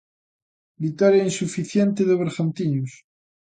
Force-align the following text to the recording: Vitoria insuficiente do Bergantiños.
Vitoria 0.83 1.27
insuficiente 1.29 2.01
do 2.07 2.19
Bergantiños. 2.21 2.91